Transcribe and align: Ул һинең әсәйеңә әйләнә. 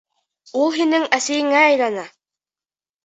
Ул 0.61 0.71
һинең 0.77 1.05
әсәйеңә 1.19 1.61
әйләнә. 1.69 2.07